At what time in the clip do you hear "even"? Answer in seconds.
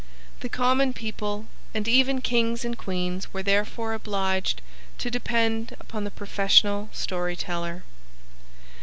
1.87-2.21